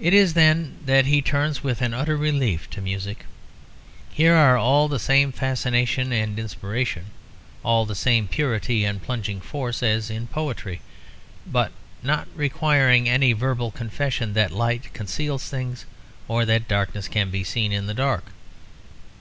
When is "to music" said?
2.70-3.26